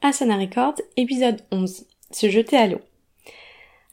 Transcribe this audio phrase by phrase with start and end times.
[0.00, 2.80] Asana Records, épisode 11, se jeter à l'eau.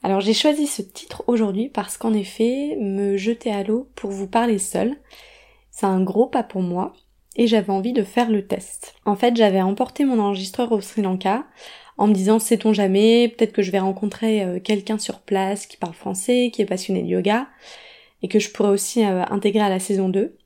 [0.04, 4.28] Alors j'ai choisi ce titre aujourd'hui parce qu'en effet, me jeter à l'eau pour vous
[4.28, 4.94] parler seul,
[5.72, 6.92] c'est un gros pas pour moi
[7.34, 8.94] et j'avais envie de faire le test.
[9.04, 11.44] En fait, j'avais emporté mon enregistreur au Sri Lanka
[11.98, 15.76] en me disant sait-on jamais, peut-être que je vais rencontrer euh, quelqu'un sur place qui
[15.76, 17.48] parle français, qui est passionné de yoga
[18.22, 20.36] et que je pourrais aussi euh, intégrer à la saison 2.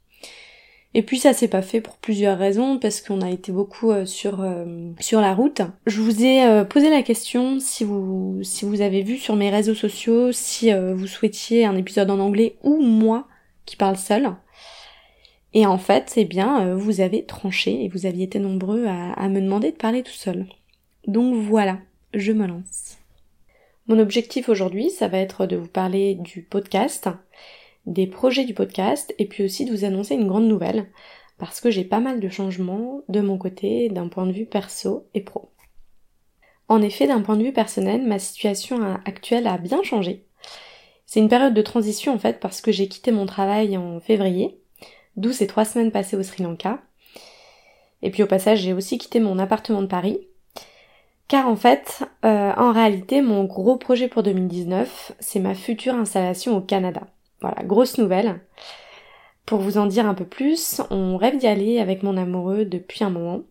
[0.92, 4.06] Et puis ça s'est pas fait pour plusieurs raisons, parce qu'on a été beaucoup euh,
[4.06, 5.62] sur euh, sur la route.
[5.86, 9.50] Je vous ai euh, posé la question si vous si vous avez vu sur mes
[9.50, 13.28] réseaux sociaux si vous souhaitiez un épisode en anglais ou moi
[13.66, 14.34] qui parle seul.
[15.52, 19.28] Et en fait, eh bien, vous avez tranché et vous aviez été nombreux à, à
[19.28, 20.46] me demander de parler tout seul.
[21.08, 21.78] Donc voilà,
[22.14, 22.98] je me lance.
[23.88, 27.08] Mon objectif aujourd'hui, ça va être de vous parler du podcast
[27.86, 30.86] des projets du podcast et puis aussi de vous annoncer une grande nouvelle
[31.38, 35.08] parce que j'ai pas mal de changements de mon côté d'un point de vue perso
[35.14, 35.50] et pro.
[36.68, 40.24] En effet, d'un point de vue personnel, ma situation actuelle a bien changé.
[41.06, 44.60] C'est une période de transition en fait parce que j'ai quitté mon travail en février,
[45.16, 46.82] d'où ces trois semaines passées au Sri Lanka.
[48.02, 50.20] Et puis au passage, j'ai aussi quitté mon appartement de Paris.
[51.26, 56.56] Car en fait, euh, en réalité, mon gros projet pour 2019, c'est ma future installation
[56.56, 57.02] au Canada.
[57.40, 58.40] Voilà, grosse nouvelle.
[59.46, 63.02] Pour vous en dire un peu plus, on rêve d'y aller avec mon amoureux depuis
[63.02, 63.42] un moment.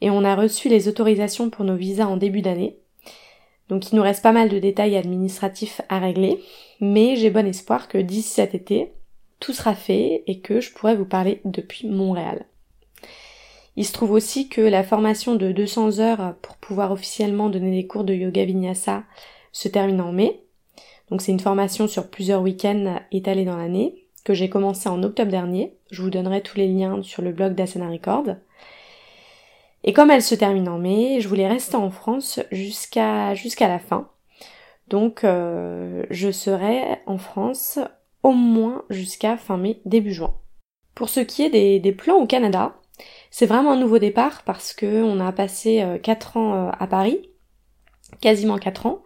[0.00, 2.78] Et on a reçu les autorisations pour nos visas en début d'année.
[3.68, 6.40] Donc il nous reste pas mal de détails administratifs à régler.
[6.80, 8.92] Mais j'ai bon espoir que d'ici cet été,
[9.40, 12.46] tout sera fait et que je pourrai vous parler depuis Montréal.
[13.76, 17.86] Il se trouve aussi que la formation de 200 heures pour pouvoir officiellement donner des
[17.86, 19.04] cours de yoga vinyasa
[19.52, 20.42] se termine en mai.
[21.10, 25.30] Donc c'est une formation sur plusieurs week-ends étalés dans l'année que j'ai commencé en octobre
[25.30, 25.76] dernier.
[25.90, 28.36] Je vous donnerai tous les liens sur le blog d'Asana Record.
[29.84, 33.78] Et comme elle se termine en mai, je voulais rester en France jusqu'à jusqu'à la
[33.78, 34.08] fin.
[34.88, 37.78] Donc euh, je serai en France
[38.22, 40.34] au moins jusqu'à fin mai, début juin.
[40.94, 42.74] Pour ce qui est des, plans au Canada,
[43.30, 46.86] c'est vraiment un nouveau départ parce que on a passé 4 euh, ans euh, à
[46.88, 47.30] Paris,
[48.20, 49.02] quasiment 4 ans.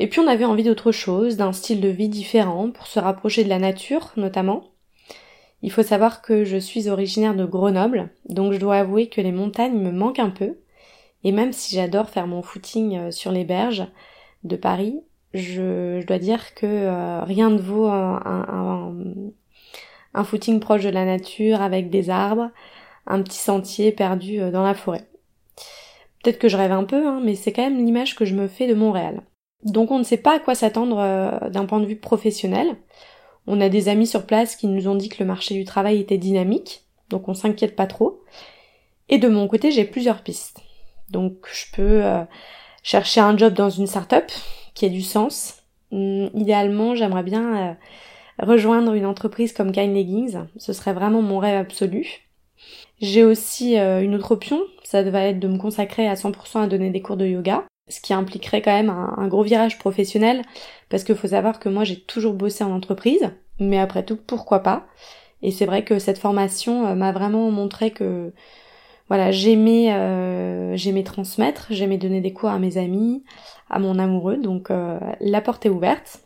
[0.00, 3.44] Et puis on avait envie d'autre chose, d'un style de vie différent, pour se rapprocher
[3.44, 4.64] de la nature notamment.
[5.62, 9.30] Il faut savoir que je suis originaire de Grenoble, donc je dois avouer que les
[9.30, 10.56] montagnes me manquent un peu.
[11.22, 13.86] Et même si j'adore faire mon footing euh, sur les berges
[14.42, 14.98] de Paris,
[15.34, 18.96] je, dois dire que euh, rien ne vaut un,
[20.14, 22.50] un, footing proche de la nature avec des arbres,
[23.06, 25.04] un petit sentier perdu euh, dans la forêt.
[26.22, 28.48] Peut-être que je rêve un peu, hein, mais c'est quand même l'image que je me
[28.48, 29.20] fais de Montréal.
[29.64, 32.76] Donc on ne sait pas à quoi s'attendre euh, d'un point de vue professionnel.
[33.46, 35.98] On a des amis sur place qui nous ont dit que le marché du travail
[35.98, 38.22] était dynamique, donc on s'inquiète pas trop.
[39.08, 40.60] Et de mon côté, j'ai plusieurs pistes.
[41.10, 42.22] Donc je peux euh,
[42.82, 44.30] chercher un job dans une start-up
[44.74, 45.62] qui ait du sens.
[45.92, 47.74] Hum, idéalement, j'aimerais bien euh,
[48.38, 50.38] rejoindre une entreprise comme Kind Leggings.
[50.56, 52.26] Ce serait vraiment mon rêve absolu.
[53.00, 56.90] J'ai aussi une autre option, ça va être de me consacrer à 100% à donner
[56.90, 60.42] des cours de yoga ce qui impliquerait quand même un, gros virage professionnel,
[60.88, 64.60] parce qu'il faut savoir que moi j'ai toujours bossé en entreprise, mais après tout, pourquoi
[64.60, 64.86] pas?
[65.42, 68.32] Et c'est vrai que cette formation euh, m'a vraiment montré que
[69.08, 73.24] voilà, j'aimais euh, j'aimais transmettre, j'aimais donner des cours à mes amis,
[73.68, 76.20] à mon amoureux, donc euh, la porte est ouverte.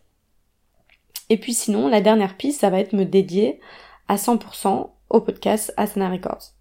[1.31, 3.61] Et puis sinon, la dernière piste, ça va être me dédier
[4.09, 6.55] à 100% au podcast Asana Records.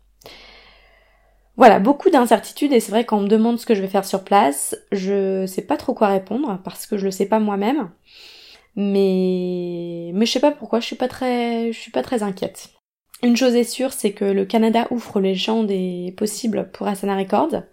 [1.56, 4.06] Voilà, beaucoup d'incertitudes et c'est vrai quand on me demande ce que je vais faire
[4.06, 7.92] sur place, je sais pas trop quoi répondre parce que je le sais pas moi-même.
[8.76, 12.70] Mais mais je sais pas pourquoi, je suis pas très je suis pas très inquiète.
[13.22, 17.16] Une chose est sûre, c'est que le Canada ouvre les champs des possibles pour Asana
[17.16, 17.64] Records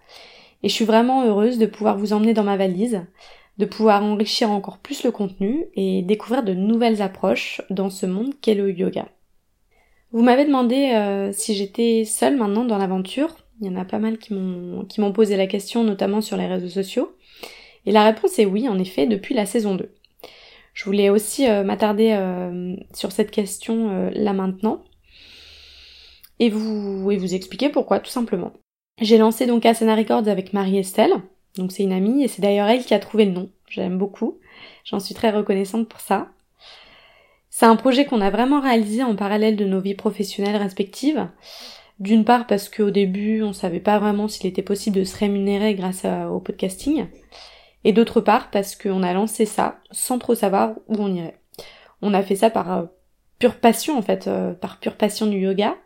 [0.63, 3.03] et je suis vraiment heureuse de pouvoir vous emmener dans ma valise,
[3.57, 8.35] de pouvoir enrichir encore plus le contenu et découvrir de nouvelles approches dans ce monde
[8.43, 9.09] qu'est le yoga.
[10.13, 13.37] Vous m'avez demandé euh, si j'étais seule maintenant dans l'aventure.
[13.61, 16.69] Il y en a pas mal qui m'ont posé la question, notamment sur les réseaux
[16.69, 17.15] sociaux.
[17.87, 19.91] Et la réponse est oui, en effet, depuis la saison 2.
[20.75, 24.85] Je voulais aussi euh, m'attarder euh, sur cette question euh, là maintenant
[26.39, 28.53] et vous et vous expliquer pourquoi tout simplement.
[29.01, 31.13] J'ai lancé donc Asana Records avec Marie-Estelle,
[31.57, 33.51] donc c'est une amie et c'est d'ailleurs elle qui a trouvé le nom.
[33.69, 34.39] J'aime beaucoup.
[34.85, 36.29] J'en suis très reconnaissante pour ça.
[37.51, 41.29] C'est un projet qu'on a vraiment réalisé en parallèle de nos vies professionnelles respectives.
[42.01, 45.75] D'une part parce qu'au début, on savait pas vraiment s'il était possible de se rémunérer
[45.75, 47.07] grâce au podcasting.
[47.85, 51.39] Et d'autre part parce qu'on a lancé ça sans trop savoir où on irait.
[52.03, 52.85] On a fait ça par euh,
[53.39, 55.77] pure passion en fait, euh, par pure passion du yoga.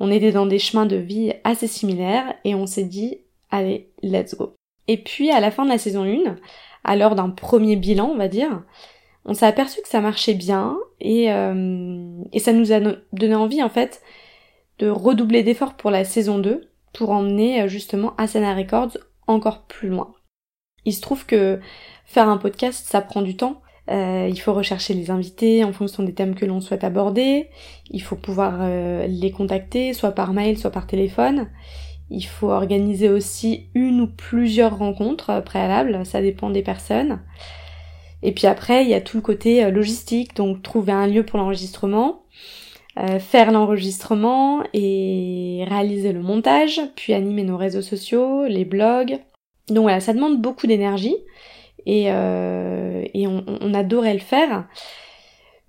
[0.00, 3.18] On était dans des chemins de vie assez similaires et on s'est dit
[3.50, 4.54] Allez, let's go.
[4.86, 6.36] Et puis à la fin de la saison 1,
[6.84, 8.62] à l'heure d'un premier bilan, on va dire,
[9.24, 12.80] on s'est aperçu que ça marchait bien et, euh, et ça nous a
[13.12, 14.00] donné envie en fait
[14.78, 19.88] de redoubler d'efforts pour la saison 2 pour emmener euh, justement Asana Records encore plus
[19.88, 20.14] loin.
[20.84, 21.60] Il se trouve que
[22.06, 23.60] faire un podcast, ça prend du temps.
[23.90, 27.48] Euh, il faut rechercher les invités en fonction des thèmes que l'on souhaite aborder.
[27.90, 28.66] Il faut pouvoir
[29.06, 31.48] les contacter, soit par mail, soit par téléphone.
[32.10, 37.20] Il faut organiser aussi une ou plusieurs rencontres préalables, ça dépend des personnes.
[38.22, 41.24] Et puis après, il y a tout le côté euh, logistique, donc trouver un lieu
[41.24, 42.24] pour l'enregistrement,
[42.98, 49.18] euh, faire l'enregistrement et réaliser le montage, puis animer nos réseaux sociaux, les blogs.
[49.68, 51.16] Donc voilà, ça demande beaucoup d'énergie
[51.86, 54.66] et, euh, on, adorait le faire.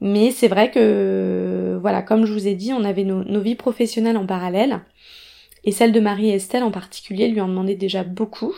[0.02, 4.18] Mais c'est vrai que, voilà, comme je vous ai dit, on avait nos, vies professionnelles
[4.18, 4.82] en parallèle.
[5.66, 8.56] Et celle de Marie Estelle en particulier lui en demandait déjà beaucoup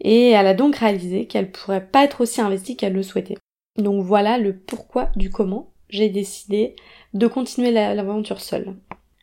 [0.00, 3.36] et elle a donc réalisé qu'elle pourrait pas être aussi investie qu'elle le souhaitait.
[3.76, 6.74] Donc voilà le pourquoi du comment j'ai décidé
[7.14, 8.74] de continuer l'aventure seule.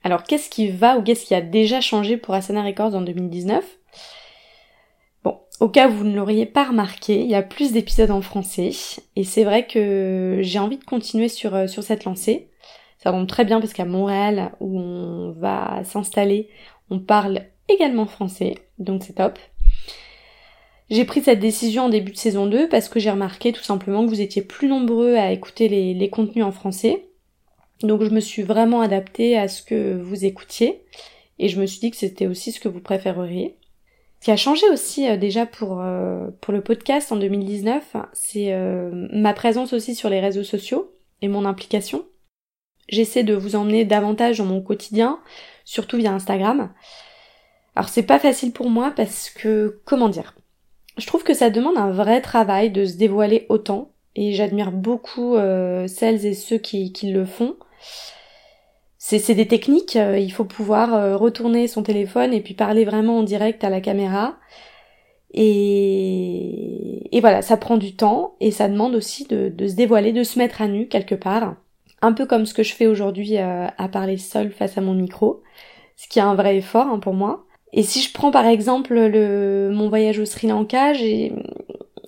[0.04, 3.66] Alors qu'est-ce qui va ou qu'est-ce qui a déjà changé pour Asana Records en 2019
[5.24, 8.22] Bon, au cas où vous ne l'auriez pas remarqué, il y a plus d'épisodes en
[8.22, 8.72] français
[9.16, 12.50] et c'est vrai que j'ai envie de continuer sur, euh, sur cette lancée.
[13.00, 16.50] Ça tombe très bien parce qu'à Montréal où on va s'installer,
[16.90, 19.38] on parle également français, donc c'est top.
[20.90, 24.06] J'ai pris cette décision en début de saison 2 parce que j'ai remarqué tout simplement
[24.06, 27.07] que vous étiez plus nombreux à écouter les, contenus en français.
[27.82, 30.84] Donc je me suis vraiment adaptée à ce que vous écoutiez
[31.40, 33.58] et je me suis dit que c'était aussi ce que vous préféreriez.
[34.20, 38.54] Ce qui a changé aussi euh, déjà pour, euh, pour le podcast en 2019, c'est
[38.54, 40.92] euh, ma présence aussi sur les réseaux sociaux
[41.22, 42.06] et mon implication.
[42.90, 45.20] J'essaie de vous emmener davantage dans mon quotidien,
[45.66, 46.74] surtout via Instagram.
[47.76, 50.36] Alors c'est pas facile pour moi parce que, comment dire,
[50.98, 55.36] je trouve que ça demande un vrai travail de se dévoiler autant et j'admire beaucoup
[55.88, 57.56] celles et ceux qui, qui le font.
[59.00, 63.20] C'est des techniques, euh, il faut pouvoir euh, retourner son téléphone et puis parler vraiment
[63.20, 64.36] en direct à la caméra.
[65.34, 70.24] Et, et voilà, ça prend du temps et ça demande aussi de, se dévoiler, de
[70.24, 71.56] se mettre à nu quelque part.
[72.02, 75.42] Un peu comme ce que je fais aujourd'hui à parler seul face à mon micro,
[75.96, 77.48] ce qui est un vrai effort hein, pour moi.
[77.74, 81.34] Et si je prends par exemple le, mon voyage au Sri Lanka, j'ai,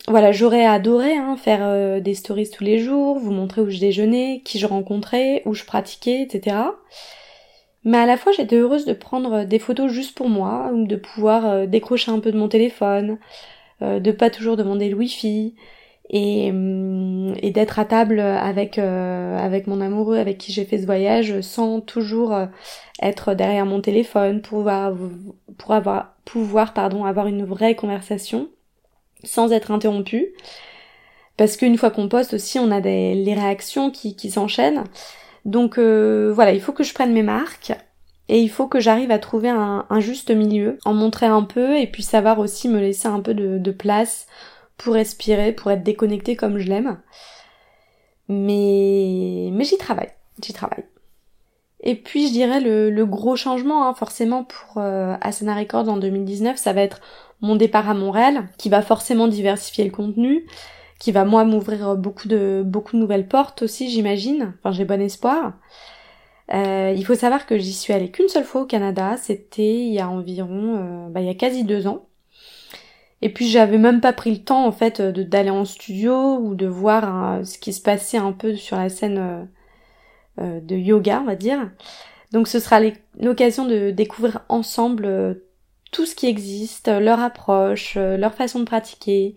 [0.08, 3.80] voilà, j'aurais adoré hein, faire euh, des stories tous les jours, vous montrer où je
[3.80, 6.58] déjeunais, qui je rencontrais, où je pratiquais, etc.
[7.84, 10.96] Mais à la fois, j'étais heureuse de prendre des photos juste pour moi, ou de
[10.96, 13.18] pouvoir euh, décrocher un peu de mon téléphone,
[13.82, 15.56] euh, de pas toujours demander le wifi,
[16.10, 20.80] et, hum, et d'être à table avec euh, avec mon amoureux avec qui j'ai fait
[20.80, 22.48] ce voyage sans toujours euh,
[23.02, 24.94] être derrière mon téléphone pour pouvoir
[25.58, 28.50] pour avoir pouvoir pardon avoir une vraie conversation
[29.24, 30.34] sans être interrompu
[31.38, 34.84] parce qu'une fois qu'on poste aussi on a des les réactions qui, qui s'enchaînent
[35.46, 37.74] donc euh, voilà il faut que je prenne mes marques
[38.30, 41.88] et il faut que j'arrive à trouver un, juste milieu, en montrer un peu et
[41.88, 44.28] puis savoir aussi me laisser un peu de, de place
[44.78, 47.02] pour respirer, pour être déconnecté comme je l'aime.
[48.28, 50.12] Mais, mais j'y travaille,
[50.44, 50.86] j'y travaille.
[51.82, 56.58] Et puis je dirais le, gros changement hein, forcément pour euh, Asana Records en 2019,
[56.58, 57.00] ça va être
[57.42, 60.46] mon départ à Montréal, qui va forcément diversifier le contenu,
[61.00, 64.54] qui va moi m'ouvrir beaucoup de beaucoup de nouvelles portes aussi, j'imagine.
[64.60, 65.54] Enfin, j'ai bon espoir.
[66.54, 69.94] Euh, il faut savoir que j'y suis allée qu'une seule fois au Canada, c'était il
[69.94, 72.08] y a environ, euh, bah, il y a quasi deux ans.
[73.22, 76.68] Et puis j'avais même pas pris le temps en fait d'aller en studio ou de
[76.68, 79.46] voir hein, ce qui se passait un peu sur la scène euh, euh,
[80.40, 81.70] de yoga, on va dire.
[82.32, 82.80] Donc ce sera
[83.20, 85.34] l'occasion de découvrir ensemble euh,
[85.92, 89.36] tout ce qui existe, leur approche, leur façon de pratiquer.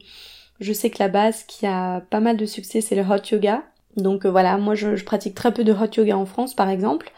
[0.61, 3.63] Je sais que la base qui a pas mal de succès, c'est le hot yoga.
[3.97, 7.11] Donc voilà, moi je, pratique très peu de hot yoga en France par exemple.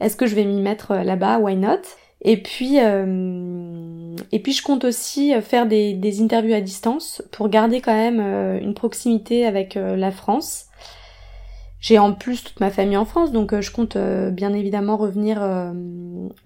[0.00, 1.38] Est-ce que je vais m'y mettre là-bas?
[1.38, 1.80] Why not?
[2.24, 7.50] Et puis, euh, et puis je compte aussi faire des, des, interviews à distance pour
[7.50, 10.66] garder quand même euh, une proximité avec euh, la France.
[11.84, 15.42] J'ai en plus toute ma famille en France, donc je compte bien évidemment revenir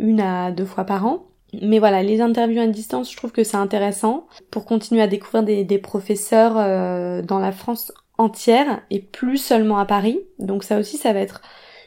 [0.01, 1.27] une à deux fois par an.
[1.63, 5.45] Mais voilà, les interviews à distance, je trouve que c'est intéressant pour continuer à découvrir
[5.45, 6.55] des, des professeurs
[7.23, 10.19] dans la France entière et plus seulement à Paris.
[10.41, 11.41] Donc ça aussi, ça va être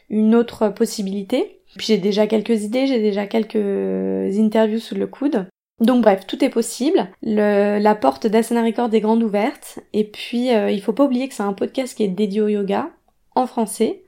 [0.08, 1.60] une autre possibilité.
[1.76, 5.46] Puis j'ai déjà quelques idées, j'ai déjà quelques interviews sous le coude.
[5.80, 7.08] Donc bref, tout est possible.
[7.22, 9.80] la porte d'Asana Record est grande ouverte.
[9.92, 12.48] Et puis, euh, il faut pas oublier que c'est un podcast qui est dédié au
[12.48, 12.90] yoga
[13.34, 14.02] en français.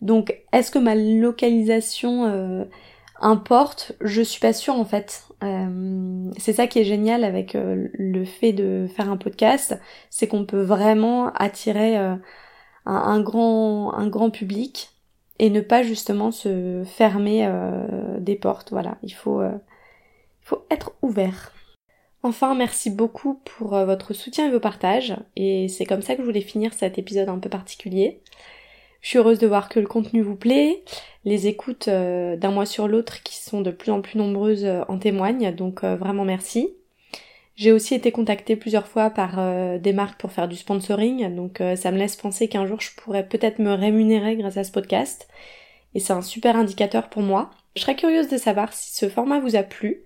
[0.00, 2.64] Donc, est-ce que ma localisation euh,
[3.22, 5.24] importe, je suis pas sûre en fait.
[5.42, 9.78] Euh, c'est ça qui est génial avec euh, le fait de faire un podcast,
[10.10, 12.16] c'est qu'on peut vraiment attirer euh,
[12.84, 14.90] un, grand un grand public
[15.38, 17.48] et ne pas justement se fermer
[18.20, 18.70] des portes.
[18.70, 19.60] Voilà, il faut il
[20.42, 21.52] faut être ouvert.
[22.22, 25.16] Enfin, merci beaucoup pour votre soutien et vos partages.
[25.34, 28.20] Et c'est comme ça que je voulais finir cet épisode un peu particulier.
[29.02, 30.84] Je suis heureuse de voir que le contenu vous plaît.
[31.24, 34.82] Les écoutes euh, d'un mois sur l'autre qui sont de plus en plus nombreuses euh,
[34.88, 36.70] en témoignent, donc euh, vraiment merci.
[37.56, 39.36] J'ai aussi été contactée plusieurs fois par
[39.78, 43.28] des marques pour faire du sponsoring, donc ça me laisse penser qu'un jour je pourrais
[43.28, 45.28] peut-être me rémunérer grâce à ce podcast.
[45.94, 47.50] Et c'est un super indicateur pour moi.
[47.76, 50.02] Je serais curieuse de savoir si ce format vous a plu.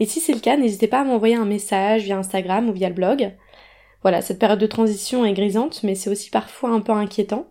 [0.00, 2.88] Et si c'est le cas, n'hésitez pas à m'envoyer un message via Instagram ou via
[2.88, 3.32] le blog.
[4.02, 7.46] Voilà, cette période de transition est grisante, mais c'est aussi parfois un peu inquiétant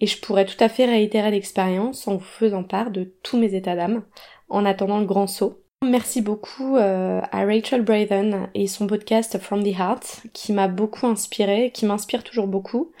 [0.00, 3.54] et je pourrais tout à fait réitérer l'expérience en vous faisant part de tous mes
[3.54, 4.02] états d'âme
[4.48, 5.62] en attendant le grand saut.
[5.82, 11.06] Merci beaucoup euh, à Rachel Braden et son podcast From the Heart qui m'a beaucoup
[11.06, 12.92] inspiré, qui m'inspire toujours beaucoup,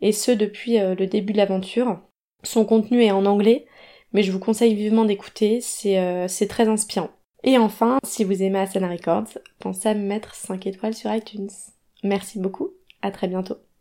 [0.00, 2.00] et ce depuis euh, le début de l'aventure.
[2.42, 3.66] Son contenu est en anglais,
[4.12, 7.10] mais je vous conseille vivement d'écouter, c'est euh, très inspirant.
[7.44, 11.50] Et enfin, si vous aimez Asana Records, pensez à me mettre 5 étoiles sur iTunes.
[12.04, 12.70] Merci beaucoup,
[13.02, 13.56] à très bientôt.